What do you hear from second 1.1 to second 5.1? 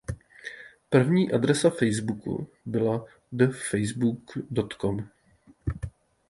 adresa Facebooku byla thefacebook.com.